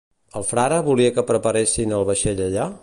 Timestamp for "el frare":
0.39-0.79